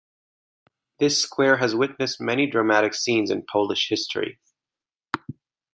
This 0.97 1.21
square 1.21 1.57
has 1.57 1.75
witnessed 1.75 2.19
many 2.19 2.49
dramatic 2.49 2.95
scenes 2.95 3.29
in 3.29 3.43
Polish 3.45 3.87
history. 3.89 4.39